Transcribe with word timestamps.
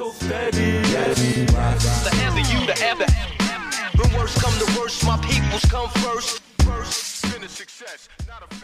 The 0.00 0.08
the. 0.08 0.80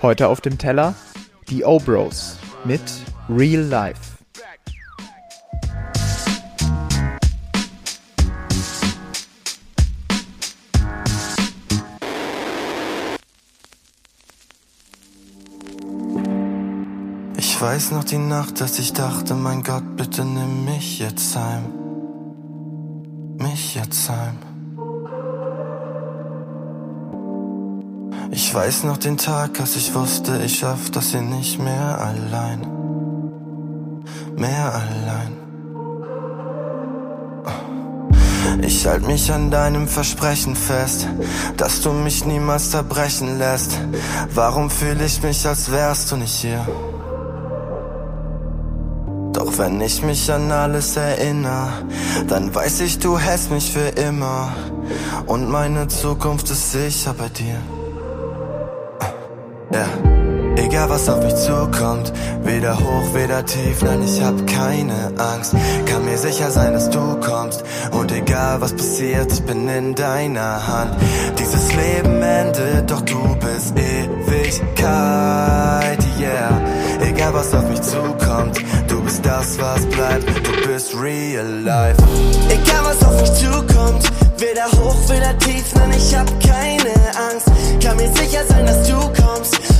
Heute 0.00 0.28
auf 0.28 0.40
dem 0.40 0.56
Teller 0.56 0.94
die 1.50 1.62
O-Bros 1.62 2.38
mit 2.64 2.80
Real 3.28 3.60
Life. 3.60 4.15
Weiß 17.66 17.90
noch 17.90 18.04
die 18.04 18.18
Nacht, 18.18 18.60
dass 18.60 18.78
ich 18.78 18.92
dachte, 18.92 19.34
mein 19.34 19.64
Gott, 19.64 19.96
bitte 19.96 20.24
nimm 20.24 20.66
mich 20.66 21.00
jetzt 21.00 21.34
heim. 21.34 21.64
Mich 23.38 23.74
jetzt 23.74 24.08
heim. 24.08 24.38
Ich 28.30 28.54
weiß 28.54 28.84
noch 28.84 28.98
den 28.98 29.16
Tag, 29.16 29.58
als 29.58 29.74
ich 29.74 29.92
wusste, 29.96 30.40
ich 30.44 30.60
schaff 30.60 30.90
das 30.90 31.10
hier 31.10 31.22
nicht 31.22 31.58
mehr 31.58 32.00
allein. 32.00 32.60
Mehr 34.36 34.72
allein. 34.72 35.32
Ich 38.62 38.86
halt 38.86 39.04
mich 39.08 39.32
an 39.32 39.50
deinem 39.50 39.88
Versprechen 39.88 40.54
fest, 40.54 41.08
dass 41.56 41.80
du 41.80 41.90
mich 41.90 42.24
niemals 42.24 42.70
zerbrechen 42.70 43.38
lässt. 43.38 43.76
Warum 44.32 44.70
fühle 44.70 45.04
ich 45.04 45.20
mich, 45.24 45.44
als 45.48 45.72
wärst 45.72 46.12
du 46.12 46.16
nicht 46.16 46.36
hier? 46.36 46.64
Wenn 49.58 49.80
ich 49.80 50.02
mich 50.02 50.30
an 50.30 50.52
alles 50.52 50.96
erinnere, 50.96 51.68
dann 52.28 52.54
weiß 52.54 52.80
ich, 52.80 52.98
du 52.98 53.18
hältst 53.18 53.50
mich 53.50 53.72
für 53.72 53.88
immer. 54.00 54.52
Und 55.26 55.48
meine 55.48 55.88
Zukunft 55.88 56.50
ist 56.50 56.72
sicher 56.72 57.14
bei 57.14 57.28
dir. 57.30 57.58
Ja. 59.72 59.78
Yeah. 59.78 60.16
Egal 60.56 60.88
was 60.88 61.08
auf 61.08 61.22
mich 61.22 61.34
zukommt, 61.36 62.12
weder 62.42 62.78
hoch, 62.78 63.14
weder 63.14 63.44
tief, 63.44 63.82
nein, 63.82 64.02
ich 64.02 64.22
hab 64.22 64.46
keine 64.46 65.12
Angst. 65.18 65.54
Kann 65.84 66.04
mir 66.04 66.16
sicher 66.16 66.50
sein, 66.50 66.72
dass 66.72 66.88
du 66.88 67.20
kommst. 67.20 67.62
Und 67.92 68.10
egal 68.10 68.60
was 68.60 68.72
passiert, 68.72 69.30
ich 69.32 69.42
bin 69.42 69.68
in 69.68 69.94
deiner 69.94 70.66
Hand. 70.66 70.96
Dieses 71.38 71.74
Leben 71.74 72.22
endet, 72.22 72.90
doch 72.90 73.02
du 73.02 73.36
bist 73.36 73.74
Ewigkeit, 73.76 74.86
yeah. 76.18 76.58
Egal 77.00 77.34
was 77.34 77.52
auf 77.54 77.68
mich 77.68 77.82
zukommt, 77.82 78.58
das, 79.26 79.58
was 79.58 79.84
bleibt, 79.86 80.24
du 80.46 80.68
bist 80.68 80.94
real 80.94 81.46
life. 81.64 81.96
Egal 82.48 82.84
was 82.84 83.04
auf 83.04 83.20
mich 83.20 83.32
zukommt, 83.34 84.04
weder 84.38 84.66
hoch, 84.78 84.96
weder 85.08 85.36
tief, 85.38 85.74
nein, 85.74 85.92
ich 85.96 86.14
hab 86.14 86.26
keine 86.40 86.94
Angst. 87.30 87.46
Kann 87.82 87.96
mir 87.96 88.08
sicher 88.14 88.44
sein, 88.46 88.64
dass 88.66 88.88
du 88.88 88.94
kommst. 89.20 89.75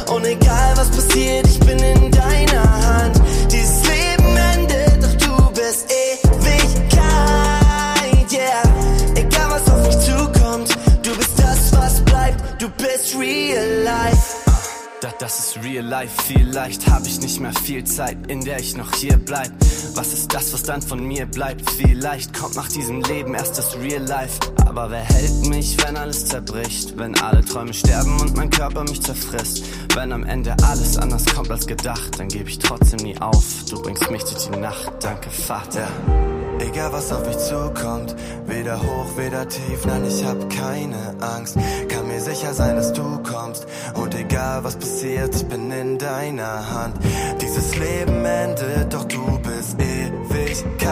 Life, 16.06 16.22
vielleicht 16.22 16.88
hab 16.88 17.06
ich 17.06 17.20
nicht 17.20 17.40
mehr 17.40 17.52
viel 17.52 17.84
Zeit, 17.84 18.16
in 18.28 18.44
der 18.44 18.58
ich 18.58 18.76
noch 18.76 18.92
hier 18.94 19.16
bleib. 19.16 19.50
Was 19.94 20.12
ist 20.12 20.32
das, 20.32 20.52
was 20.52 20.62
dann 20.62 20.82
von 20.82 21.04
mir 21.04 21.26
bleibt? 21.26 21.70
Vielleicht 21.70 22.34
kommt 22.34 22.56
nach 22.56 22.68
diesem 22.68 23.02
Leben 23.02 23.34
erst 23.34 23.58
das 23.58 23.76
real 23.76 24.02
life. 24.02 24.38
Aber 24.66 24.90
wer 24.90 25.02
hält 25.02 25.48
mich, 25.48 25.76
wenn 25.84 25.96
alles 25.96 26.26
zerbricht? 26.26 26.96
Wenn 26.96 27.18
alle 27.20 27.44
Träume 27.44 27.72
sterben 27.72 28.20
und 28.20 28.36
mein 28.36 28.50
Körper 28.50 28.82
mich 28.82 29.02
zerfrisst? 29.02 29.64
Wenn 29.94 30.12
am 30.12 30.24
Ende 30.24 30.54
alles 30.62 30.98
anders 30.98 31.24
kommt 31.26 31.50
als 31.50 31.66
gedacht, 31.66 32.18
dann 32.18 32.28
gebe 32.28 32.48
ich 32.48 32.58
trotzdem 32.58 33.00
nie 33.00 33.18
auf. 33.20 33.64
Du 33.70 33.80
bringst 33.80 34.10
mich 34.10 34.22
durch 34.24 34.48
die 34.48 34.58
Nacht, 34.58 34.92
danke 35.00 35.30
Vater. 35.30 35.88
Egal 36.58 36.92
was 36.92 37.12
auf 37.12 37.26
mich 37.26 37.38
zukommt, 37.38 38.16
weder 38.46 38.80
hoch, 38.80 39.16
weder 39.16 39.46
tief, 39.48 39.84
nein, 39.84 40.04
ich 40.06 40.24
hab 40.24 40.38
keine 40.50 41.14
Angst. 41.20 41.56
Kann 41.88 42.08
mir 42.08 42.20
sicher 42.20 42.54
sein, 42.54 42.76
dass 42.76 42.92
du 42.92 43.18
kommst. 43.22 43.66
Und 43.94 44.14
egal 44.14 44.64
was 44.64 44.76
passiert, 44.76 45.34
ich 45.34 45.46
bin 45.46 45.70
in 45.70 45.98
deiner 45.98 46.70
Hand. 46.70 46.96
Dieses 47.40 47.76
Leben 47.76 48.24
endet, 48.24 48.92
doch 48.92 49.04
du 49.04 49.38
bist 49.40 49.76
Ewigkeit, 49.78 50.90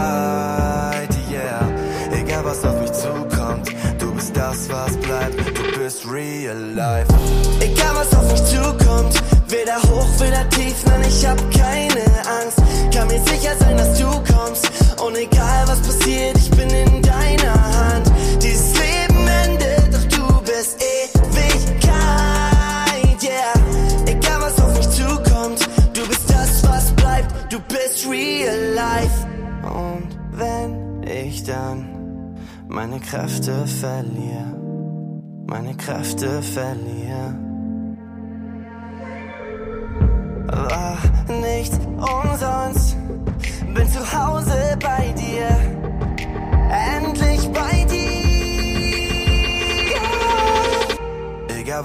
yeah. 1.30 1.66
Egal 2.12 2.44
was 2.44 2.64
auf 2.64 2.80
mich 2.80 2.92
zukommt, 2.92 3.68
du 3.98 4.14
bist 4.14 4.36
das, 4.36 4.68
was 4.68 4.96
bleibt. 4.98 5.38
Du 5.38 5.78
bist 5.78 6.04
real 6.06 6.58
life. 6.74 7.08
Egal 7.60 7.94
was 7.94 8.14
auf 8.14 8.30
mich 8.30 8.44
zukommt, 8.44 9.22
weder 9.48 9.76
hoch, 9.82 10.08
weder 10.18 10.48
tief, 10.50 10.84
nein, 10.86 11.04
ich 11.08 11.26
hab 11.26 11.38
keine 11.50 12.04
Angst. 12.42 12.58
Kann 12.94 13.08
mir 13.08 13.20
sicher 13.24 13.56
sein, 13.58 13.76
dass 13.76 13.98
du 13.98 14.10
kommst. 14.10 14.33
Egal 15.24 15.66
was 15.66 15.80
passiert, 15.80 16.36
ich 16.36 16.50
bin 16.50 16.68
in 16.68 17.00
deiner 17.00 17.54
Hand. 17.54 18.12
Dieses 18.42 18.74
Leben 18.78 19.26
endet, 19.26 19.94
doch 19.94 20.04
du 20.16 20.40
bist 20.42 20.82
Ewigkeit, 20.82 21.92
yeah. 23.22 23.54
Egal 24.06 24.40
was 24.40 24.60
auf 24.60 24.76
mich 24.76 24.90
zukommt, 24.90 25.66
du 25.94 26.06
bist 26.06 26.28
das, 26.28 26.62
was 26.68 26.92
bleibt, 26.92 27.32
du 27.50 27.58
bist 27.68 28.06
real 28.06 28.74
life. 28.74 29.26
Und 29.62 30.08
wenn 30.32 31.02
ich 31.04 31.42
dann 31.44 32.36
meine 32.68 33.00
Kräfte 33.00 33.66
verliere, 33.66 34.54
meine 35.46 35.74
Kräfte 35.74 36.42
verliere, 36.42 37.34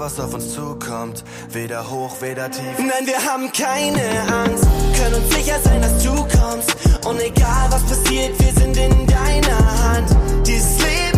was 0.00 0.18
auf 0.18 0.32
uns 0.32 0.54
zukommt, 0.54 1.22
weder 1.50 1.90
hoch, 1.90 2.22
weder 2.22 2.50
tief. 2.50 2.64
Nein, 2.78 3.06
wir 3.06 3.22
haben 3.22 3.52
keine 3.52 4.02
Angst, 4.32 4.64
können 4.96 5.16
uns 5.16 5.34
sicher 5.34 5.60
sein, 5.62 5.82
dass 5.82 6.02
du 6.02 6.14
kommst. 6.14 6.74
Und 7.06 7.20
egal 7.20 7.68
was 7.70 7.82
passiert, 7.82 8.32
wir 8.40 8.52
sind 8.52 8.76
in 8.78 9.06
deiner 9.06 9.82
Hand. 9.84 10.08
Dieses 10.46 10.78
Leben 10.78 11.09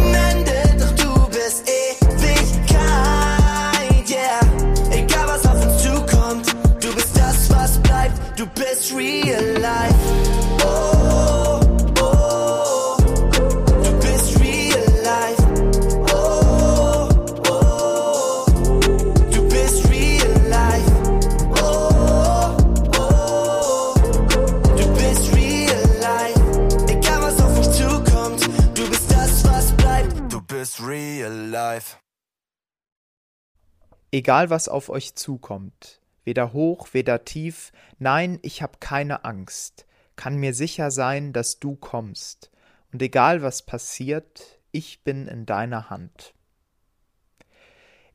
Egal 34.15 34.51
was 34.51 34.69
auf 34.69 34.91
euch 34.91 35.15
zukommt, 35.15 36.03
weder 36.25 36.53
hoch, 36.53 36.89
weder 36.93 37.25
tief, 37.25 37.73
nein, 37.99 38.39
ich 38.43 38.61
hab 38.61 38.79
keine 38.79 39.25
Angst, 39.25 39.87
kann 40.17 40.37
mir 40.37 40.53
sicher 40.53 40.91
sein, 40.91 41.33
dass 41.33 41.61
du 41.61 41.77
kommst, 41.77 42.51
und 42.93 43.01
egal 43.01 43.41
was 43.41 43.63
passiert, 43.63 44.61
ich 44.71 45.03
bin 45.03 45.27
in 45.27 45.47
deiner 45.47 45.89
Hand. 45.89 46.35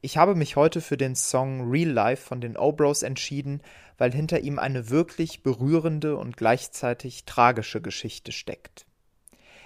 Ich 0.02 0.18
habe 0.18 0.36
mich 0.36 0.56
heute 0.56 0.82
für 0.82 0.98
den 0.98 1.16
Song 1.16 1.72
Real 1.72 1.90
Life 1.90 2.24
von 2.24 2.42
den 2.42 2.58
Obros 2.58 3.02
entschieden, 3.02 3.64
weil 3.98 4.12
hinter 4.12 4.42
ihm 4.42 4.60
eine 4.60 4.92
wirklich 4.92 5.42
berührende 5.42 6.16
und 6.18 6.38
gleichzeitig 6.38 7.26
tragische 7.26 7.82
Geschichte 7.82 8.32
steckt. 8.32 8.87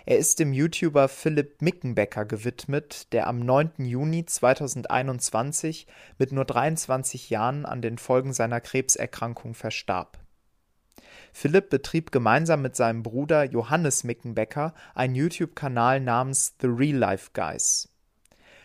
Er 0.05 0.17
ist 0.17 0.39
dem 0.39 0.51
YouTuber 0.51 1.07
Philipp 1.07 1.61
Mickenbecker 1.61 2.25
gewidmet, 2.25 3.13
der 3.13 3.27
am 3.27 3.39
9. 3.39 3.85
Juni 3.85 4.25
2021 4.25 5.85
mit 6.17 6.31
nur 6.31 6.45
23 6.45 7.29
Jahren 7.29 7.65
an 7.65 7.81
den 7.81 7.99
Folgen 7.99 8.33
seiner 8.33 8.61
Krebserkrankung 8.61 9.53
verstarb. 9.53 10.17
Philipp 11.33 11.69
betrieb 11.69 12.11
gemeinsam 12.11 12.61
mit 12.61 12.75
seinem 12.75 13.03
Bruder 13.03 13.43
Johannes 13.43 14.03
Mickenbecker 14.03 14.73
einen 14.95 15.15
YouTube-Kanal 15.15 15.99
namens 15.99 16.55
The 16.59 16.67
Real 16.67 16.97
Life 16.97 17.29
Guys. 17.33 17.87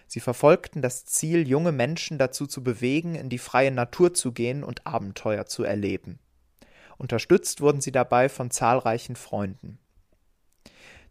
Sie 0.06 0.20
verfolgten 0.20 0.82
das 0.82 1.04
Ziel, 1.04 1.46
junge 1.46 1.72
Menschen 1.72 2.16
dazu 2.16 2.46
zu 2.46 2.62
bewegen, 2.64 3.14
in 3.14 3.28
die 3.28 3.38
freie 3.38 3.72
Natur 3.72 4.14
zu 4.14 4.32
gehen 4.32 4.64
und 4.64 4.86
Abenteuer 4.86 5.46
zu 5.46 5.64
erleben. 5.64 6.18
Unterstützt 6.96 7.60
wurden 7.60 7.80
sie 7.80 7.92
dabei 7.92 8.28
von 8.28 8.50
zahlreichen 8.50 9.16
Freunden. 9.16 9.78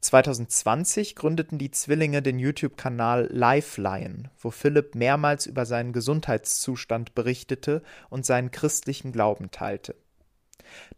2020 0.01 1.15
gründeten 1.15 1.57
die 1.57 1.71
Zwillinge 1.71 2.21
den 2.21 2.39
YouTube-Kanal 2.39 3.27
Lifeline, 3.31 4.31
wo 4.37 4.51
Philipp 4.51 4.95
mehrmals 4.95 5.45
über 5.45 5.65
seinen 5.65 5.93
Gesundheitszustand 5.93 7.15
berichtete 7.15 7.81
und 8.09 8.25
seinen 8.25 8.51
christlichen 8.51 9.11
Glauben 9.11 9.51
teilte. 9.51 9.95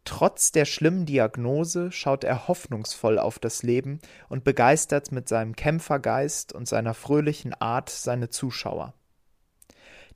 Trotz 0.06 0.52
der 0.52 0.66
schlimmen 0.66 1.06
Diagnose 1.06 1.92
schaut 1.92 2.24
er 2.24 2.48
hoffnungsvoll 2.48 3.20
auf 3.20 3.40
das 3.40 3.64
Leben 3.64 4.00
und 4.30 4.44
begeistert 4.44 5.12
mit 5.12 5.28
seinem 5.28 5.56
Kämpfergeist 5.56 6.54
und 6.54 6.68
seiner 6.68 6.94
fröhlichen 6.94 7.54
Art 7.54 7.90
seine 7.90 8.30
Zuschauer. 8.30 8.94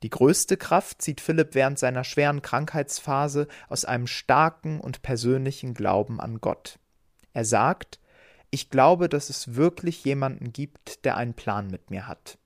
Die 0.02 0.10
größte 0.10 0.56
Kraft 0.56 1.00
zieht 1.00 1.20
Philipp 1.20 1.54
während 1.54 1.78
seiner 1.78 2.02
schweren 2.02 2.42
Krankheitsphase 2.42 3.46
aus 3.68 3.84
einem 3.84 4.06
starken 4.06 4.80
und 4.80 5.02
persönlichen 5.02 5.74
Glauben 5.74 6.20
an 6.20 6.40
Gott. 6.40 6.78
Er 7.32 7.44
sagt, 7.44 8.00
ich 8.52 8.68
glaube, 8.68 9.08
dass 9.08 9.30
es 9.30 9.56
wirklich 9.56 10.04
jemanden 10.04 10.52
gibt, 10.52 11.06
der 11.06 11.16
einen 11.16 11.34
Plan 11.34 11.68
mit 11.68 11.90
mir 11.90 12.06
hat. 12.06 12.38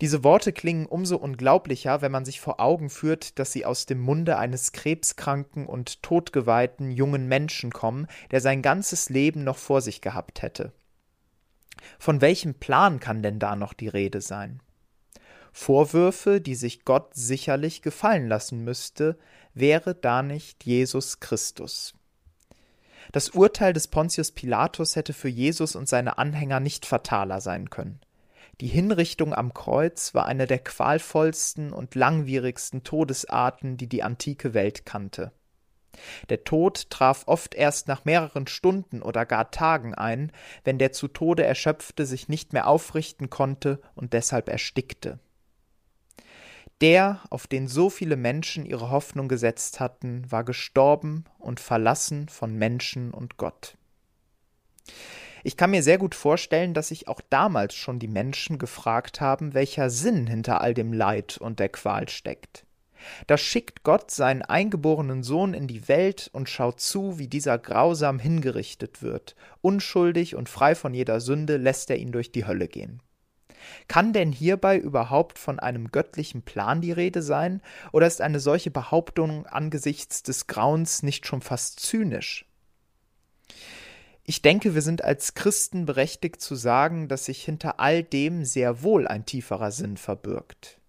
Diese 0.00 0.22
Worte 0.22 0.52
klingen 0.52 0.86
umso 0.86 1.16
unglaublicher, 1.16 2.02
wenn 2.02 2.12
man 2.12 2.24
sich 2.24 2.40
vor 2.40 2.60
Augen 2.60 2.88
führt, 2.88 3.38
dass 3.38 3.52
sie 3.52 3.66
aus 3.66 3.86
dem 3.86 3.98
Munde 3.98 4.38
eines 4.38 4.70
krebskranken 4.70 5.66
und 5.66 6.02
todgeweihten 6.02 6.92
jungen 6.92 7.26
Menschen 7.26 7.72
kommen, 7.72 8.06
der 8.30 8.40
sein 8.40 8.62
ganzes 8.62 9.08
Leben 9.08 9.42
noch 9.42 9.56
vor 9.56 9.80
sich 9.80 10.00
gehabt 10.00 10.42
hätte. 10.42 10.72
Von 11.98 12.20
welchem 12.20 12.54
Plan 12.54 13.00
kann 13.00 13.22
denn 13.24 13.40
da 13.40 13.56
noch 13.56 13.72
die 13.72 13.88
Rede 13.88 14.20
sein? 14.20 14.62
Vorwürfe, 15.50 16.40
die 16.40 16.54
sich 16.54 16.84
Gott 16.84 17.14
sicherlich 17.14 17.82
gefallen 17.82 18.28
lassen 18.28 18.62
müsste, 18.62 19.18
wäre 19.52 19.96
da 19.96 20.22
nicht 20.22 20.64
Jesus 20.64 21.18
Christus. 21.18 21.95
Das 23.12 23.30
Urteil 23.30 23.72
des 23.72 23.88
Pontius 23.88 24.32
Pilatus 24.32 24.96
hätte 24.96 25.12
für 25.12 25.28
Jesus 25.28 25.76
und 25.76 25.88
seine 25.88 26.18
Anhänger 26.18 26.60
nicht 26.60 26.86
fataler 26.86 27.40
sein 27.40 27.70
können. 27.70 28.00
Die 28.60 28.68
Hinrichtung 28.68 29.34
am 29.34 29.52
Kreuz 29.52 30.14
war 30.14 30.26
eine 30.26 30.46
der 30.46 30.60
qualvollsten 30.60 31.72
und 31.72 31.94
langwierigsten 31.94 32.84
Todesarten, 32.84 33.76
die 33.76 33.88
die 33.88 34.02
antike 34.02 34.54
Welt 34.54 34.86
kannte. 34.86 35.32
Der 36.28 36.44
Tod 36.44 36.90
traf 36.90 37.24
oft 37.26 37.54
erst 37.54 37.88
nach 37.88 38.04
mehreren 38.04 38.46
Stunden 38.46 39.02
oder 39.02 39.26
gar 39.26 39.50
Tagen 39.50 39.94
ein, 39.94 40.32
wenn 40.64 40.78
der 40.78 40.92
zu 40.92 41.08
Tode 41.08 41.44
Erschöpfte 41.44 42.06
sich 42.06 42.28
nicht 42.28 42.52
mehr 42.52 42.66
aufrichten 42.66 43.30
konnte 43.30 43.80
und 43.94 44.12
deshalb 44.12 44.48
erstickte. 44.48 45.18
Der, 46.82 47.20
auf 47.30 47.46
den 47.46 47.68
so 47.68 47.88
viele 47.88 48.16
Menschen 48.16 48.66
ihre 48.66 48.90
Hoffnung 48.90 49.28
gesetzt 49.28 49.80
hatten, 49.80 50.30
war 50.30 50.44
gestorben 50.44 51.24
und 51.38 51.58
verlassen 51.58 52.28
von 52.28 52.54
Menschen 52.54 53.12
und 53.12 53.38
Gott. 53.38 53.78
Ich 55.42 55.56
kann 55.56 55.70
mir 55.70 55.82
sehr 55.82 55.96
gut 55.96 56.14
vorstellen, 56.14 56.74
dass 56.74 56.88
sich 56.88 57.08
auch 57.08 57.20
damals 57.30 57.74
schon 57.74 57.98
die 57.98 58.08
Menschen 58.08 58.58
gefragt 58.58 59.20
haben, 59.20 59.54
welcher 59.54 59.90
Sinn 59.90 60.26
hinter 60.26 60.60
all 60.60 60.74
dem 60.74 60.92
Leid 60.92 61.38
und 61.38 61.60
der 61.60 61.68
Qual 61.68 62.08
steckt. 62.08 62.66
Da 63.26 63.38
schickt 63.38 63.82
Gott 63.82 64.10
seinen 64.10 64.42
eingeborenen 64.42 65.22
Sohn 65.22 65.54
in 65.54 65.68
die 65.68 65.88
Welt 65.88 66.28
und 66.32 66.48
schaut 66.48 66.80
zu, 66.80 67.18
wie 67.18 67.28
dieser 67.28 67.58
grausam 67.58 68.18
hingerichtet 68.18 69.02
wird. 69.02 69.36
Unschuldig 69.60 70.34
und 70.34 70.48
frei 70.48 70.74
von 70.74 70.92
jeder 70.92 71.20
Sünde 71.20 71.56
lässt 71.56 71.90
er 71.90 71.96
ihn 71.96 72.12
durch 72.12 72.32
die 72.32 72.46
Hölle 72.46 72.68
gehen. 72.68 73.00
Kann 73.88 74.12
denn 74.12 74.32
hierbei 74.32 74.78
überhaupt 74.78 75.38
von 75.38 75.58
einem 75.58 75.90
göttlichen 75.90 76.42
Plan 76.42 76.80
die 76.80 76.92
Rede 76.92 77.22
sein, 77.22 77.60
oder 77.92 78.06
ist 78.06 78.20
eine 78.20 78.40
solche 78.40 78.70
Behauptung 78.70 79.46
angesichts 79.46 80.22
des 80.22 80.46
Grauens 80.46 81.02
nicht 81.02 81.26
schon 81.26 81.42
fast 81.42 81.80
zynisch? 81.80 82.46
Ich 84.28 84.42
denke, 84.42 84.74
wir 84.74 84.82
sind 84.82 85.04
als 85.04 85.34
Christen 85.34 85.86
berechtigt 85.86 86.40
zu 86.40 86.56
sagen, 86.56 87.06
dass 87.06 87.26
sich 87.26 87.44
hinter 87.44 87.78
all 87.78 88.02
dem 88.02 88.44
sehr 88.44 88.82
wohl 88.82 89.06
ein 89.06 89.24
tieferer 89.24 89.70
Sinn 89.70 89.96
verbirgt. 89.96 90.80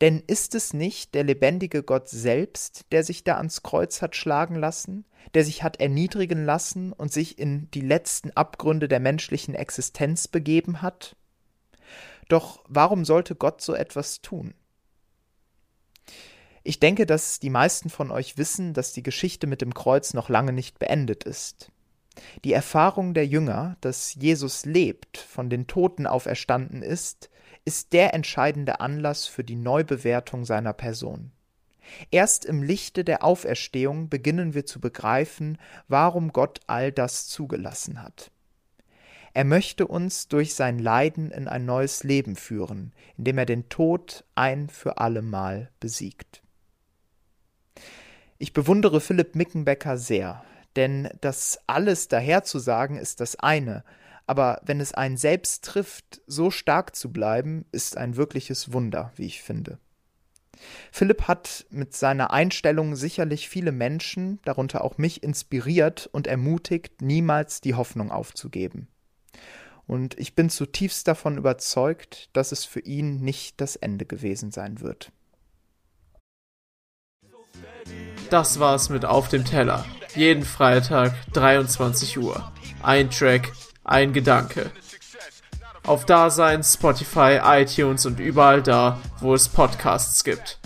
Denn 0.00 0.22
ist 0.26 0.54
es 0.54 0.72
nicht 0.72 1.14
der 1.14 1.24
lebendige 1.24 1.82
Gott 1.82 2.08
selbst, 2.08 2.86
der 2.92 3.04
sich 3.04 3.24
da 3.24 3.36
ans 3.36 3.62
Kreuz 3.62 4.00
hat 4.00 4.16
schlagen 4.16 4.54
lassen, 4.54 5.04
der 5.34 5.44
sich 5.44 5.62
hat 5.62 5.80
erniedrigen 5.80 6.44
lassen 6.44 6.92
und 6.92 7.12
sich 7.12 7.38
in 7.38 7.70
die 7.72 7.80
letzten 7.80 8.30
Abgründe 8.30 8.88
der 8.88 9.00
menschlichen 9.00 9.54
Existenz 9.54 10.28
begeben 10.28 10.82
hat? 10.82 11.16
Doch 12.28 12.64
warum 12.68 13.04
sollte 13.04 13.34
Gott 13.34 13.60
so 13.60 13.74
etwas 13.74 14.22
tun? 14.22 14.54
Ich 16.64 16.78
denke, 16.78 17.06
dass 17.06 17.40
die 17.40 17.50
meisten 17.50 17.90
von 17.90 18.10
euch 18.10 18.38
wissen, 18.38 18.72
dass 18.72 18.92
die 18.92 19.02
Geschichte 19.02 19.46
mit 19.46 19.60
dem 19.60 19.74
Kreuz 19.74 20.14
noch 20.14 20.28
lange 20.28 20.52
nicht 20.52 20.78
beendet 20.78 21.24
ist. 21.24 21.70
Die 22.44 22.52
Erfahrung 22.52 23.14
der 23.14 23.26
Jünger, 23.26 23.76
dass 23.80 24.14
Jesus 24.14 24.64
lebt, 24.64 25.18
von 25.18 25.50
den 25.50 25.66
Toten 25.66 26.06
auferstanden 26.06 26.82
ist, 26.82 27.30
ist 27.64 27.92
der 27.92 28.14
entscheidende 28.14 28.80
Anlass 28.80 29.26
für 29.26 29.44
die 29.44 29.56
Neubewertung 29.56 30.44
seiner 30.44 30.72
Person. 30.72 31.32
Erst 32.10 32.44
im 32.44 32.62
Lichte 32.62 33.04
der 33.04 33.24
Auferstehung 33.24 34.08
beginnen 34.08 34.54
wir 34.54 34.66
zu 34.66 34.80
begreifen, 34.80 35.58
warum 35.88 36.32
Gott 36.32 36.60
all 36.66 36.92
das 36.92 37.26
zugelassen 37.26 38.02
hat. 38.02 38.31
Er 39.34 39.44
möchte 39.44 39.86
uns 39.86 40.28
durch 40.28 40.54
sein 40.54 40.78
Leiden 40.78 41.30
in 41.30 41.48
ein 41.48 41.64
neues 41.64 42.04
Leben 42.04 42.36
führen, 42.36 42.92
indem 43.16 43.38
er 43.38 43.46
den 43.46 43.68
Tod 43.68 44.24
ein 44.34 44.68
für 44.68 44.98
allemal 44.98 45.70
besiegt. 45.80 46.42
Ich 48.38 48.52
bewundere 48.52 49.00
Philipp 49.00 49.34
Mickenbecker 49.34 49.96
sehr, 49.96 50.44
denn 50.76 51.08
das 51.20 51.60
alles 51.66 52.08
daherzusagen 52.08 52.96
ist 52.96 53.20
das 53.20 53.36
eine, 53.36 53.84
aber 54.26 54.60
wenn 54.64 54.80
es 54.80 54.92
einen 54.92 55.16
selbst 55.16 55.64
trifft, 55.64 56.20
so 56.26 56.50
stark 56.50 56.94
zu 56.94 57.12
bleiben, 57.12 57.64
ist 57.72 57.96
ein 57.96 58.16
wirkliches 58.16 58.72
Wunder, 58.72 59.12
wie 59.16 59.26
ich 59.26 59.42
finde. 59.42 59.78
Philipp 60.92 61.26
hat 61.28 61.66
mit 61.70 61.94
seiner 61.94 62.30
Einstellung 62.30 62.94
sicherlich 62.94 63.48
viele 63.48 63.72
Menschen, 63.72 64.40
darunter 64.44 64.84
auch 64.84 64.98
mich, 64.98 65.22
inspiriert 65.22 66.08
und 66.12 66.26
ermutigt, 66.26 67.00
niemals 67.00 67.60
die 67.60 67.74
Hoffnung 67.74 68.10
aufzugeben. 68.10 68.88
Und 69.86 70.18
ich 70.18 70.34
bin 70.34 70.48
zutiefst 70.48 71.06
davon 71.08 71.36
überzeugt, 71.36 72.30
dass 72.32 72.52
es 72.52 72.64
für 72.64 72.80
ihn 72.80 73.20
nicht 73.20 73.60
das 73.60 73.76
Ende 73.76 74.06
gewesen 74.06 74.50
sein 74.50 74.80
wird. 74.80 75.12
Das 78.30 78.58
war's 78.58 78.88
mit 78.88 79.04
Auf 79.04 79.28
dem 79.28 79.44
Teller. 79.44 79.84
Jeden 80.14 80.44
Freitag 80.44 81.14
23 81.32 82.18
Uhr. 82.18 82.52
Ein 82.82 83.10
Track, 83.10 83.52
ein 83.84 84.12
Gedanke. 84.12 84.70
Auf 85.84 86.06
Dasein, 86.06 86.62
Spotify, 86.62 87.40
iTunes 87.42 88.06
und 88.06 88.20
überall 88.20 88.62
da, 88.62 89.00
wo 89.20 89.34
es 89.34 89.48
Podcasts 89.48 90.22
gibt. 90.24 90.61